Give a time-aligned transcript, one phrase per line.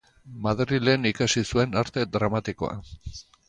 [0.45, 2.83] Madrilen ikasi zuen Arte Dramatikoa.